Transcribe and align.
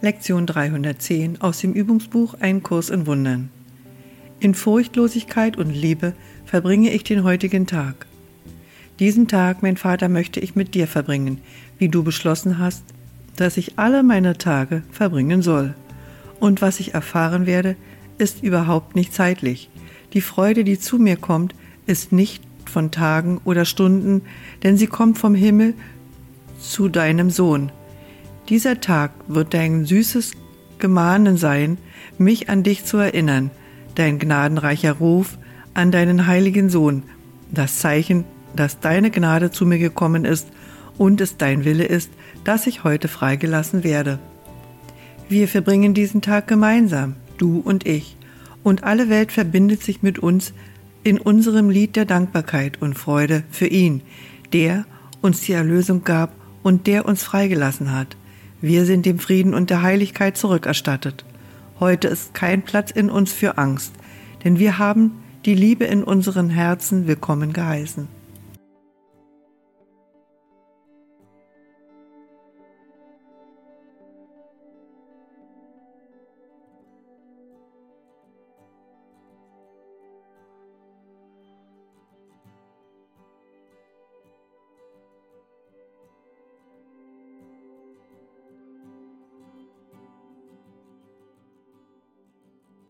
Lektion 0.00 0.46
310 0.46 1.40
aus 1.40 1.58
dem 1.58 1.72
Übungsbuch 1.72 2.34
Ein 2.38 2.62
Kurs 2.62 2.88
in 2.88 3.08
Wundern. 3.08 3.50
In 4.38 4.54
Furchtlosigkeit 4.54 5.56
und 5.56 5.70
Liebe 5.70 6.12
verbringe 6.44 6.92
ich 6.92 7.02
den 7.02 7.24
heutigen 7.24 7.66
Tag. 7.66 8.06
Diesen 9.00 9.26
Tag, 9.26 9.60
mein 9.60 9.76
Vater, 9.76 10.08
möchte 10.08 10.38
ich 10.38 10.54
mit 10.54 10.74
dir 10.74 10.86
verbringen, 10.86 11.40
wie 11.78 11.88
du 11.88 12.04
beschlossen 12.04 12.58
hast, 12.58 12.84
dass 13.34 13.56
ich 13.56 13.76
alle 13.76 14.04
meine 14.04 14.38
Tage 14.38 14.84
verbringen 14.92 15.42
soll. 15.42 15.74
Und 16.38 16.62
was 16.62 16.78
ich 16.78 16.94
erfahren 16.94 17.46
werde, 17.46 17.74
ist 18.18 18.44
überhaupt 18.44 18.94
nicht 18.94 19.12
zeitlich. 19.12 19.68
Die 20.12 20.20
Freude, 20.20 20.62
die 20.62 20.78
zu 20.78 21.00
mir 21.00 21.16
kommt, 21.16 21.56
ist 21.88 22.12
nicht 22.12 22.44
von 22.66 22.92
Tagen 22.92 23.40
oder 23.44 23.64
Stunden, 23.64 24.22
denn 24.62 24.76
sie 24.76 24.86
kommt 24.86 25.18
vom 25.18 25.34
Himmel 25.34 25.74
zu 26.60 26.88
deinem 26.88 27.30
Sohn, 27.30 27.72
dieser 28.48 28.80
Tag 28.80 29.12
wird 29.28 29.52
dein 29.52 29.84
süßes 29.84 30.32
Gemahnen 30.78 31.36
sein, 31.36 31.78
mich 32.16 32.48
an 32.48 32.62
dich 32.62 32.84
zu 32.84 32.96
erinnern, 32.96 33.50
dein 33.94 34.18
gnadenreicher 34.18 34.92
Ruf 34.92 35.38
an 35.74 35.90
deinen 35.90 36.26
heiligen 36.26 36.70
Sohn, 36.70 37.02
das 37.50 37.78
Zeichen, 37.78 38.24
dass 38.56 38.80
deine 38.80 39.10
Gnade 39.10 39.50
zu 39.50 39.66
mir 39.66 39.78
gekommen 39.78 40.24
ist 40.24 40.48
und 40.96 41.20
es 41.20 41.36
dein 41.36 41.64
Wille 41.64 41.84
ist, 41.84 42.10
dass 42.44 42.66
ich 42.66 42.84
heute 42.84 43.08
freigelassen 43.08 43.84
werde. 43.84 44.18
Wir 45.28 45.46
verbringen 45.46 45.94
diesen 45.94 46.22
Tag 46.22 46.46
gemeinsam, 46.48 47.16
du 47.36 47.60
und 47.60 47.86
ich, 47.86 48.16
und 48.62 48.82
alle 48.82 49.08
Welt 49.08 49.30
verbindet 49.30 49.82
sich 49.82 50.02
mit 50.02 50.18
uns 50.18 50.52
in 51.04 51.18
unserem 51.18 51.70
Lied 51.70 51.96
der 51.96 52.06
Dankbarkeit 52.06 52.80
und 52.80 52.98
Freude 52.98 53.44
für 53.50 53.66
ihn, 53.66 54.02
der 54.52 54.86
uns 55.20 55.42
die 55.42 55.52
Erlösung 55.52 56.02
gab 56.04 56.32
und 56.62 56.86
der 56.86 57.06
uns 57.06 57.22
freigelassen 57.22 57.92
hat. 57.92 58.16
Wir 58.60 58.86
sind 58.86 59.06
dem 59.06 59.20
Frieden 59.20 59.54
und 59.54 59.70
der 59.70 59.82
Heiligkeit 59.82 60.36
zurückerstattet. 60.36 61.24
Heute 61.78 62.08
ist 62.08 62.34
kein 62.34 62.62
Platz 62.62 62.90
in 62.90 63.08
uns 63.08 63.32
für 63.32 63.56
Angst, 63.56 63.92
denn 64.42 64.58
wir 64.58 64.78
haben 64.78 65.12
die 65.44 65.54
Liebe 65.54 65.84
in 65.84 66.02
unseren 66.02 66.50
Herzen 66.50 67.06
willkommen 67.06 67.52
geheißen. 67.52 68.17